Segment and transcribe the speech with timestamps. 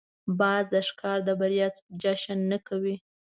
[0.39, 1.67] باز د ښکار د بریا
[2.03, 2.95] جشن نه کوي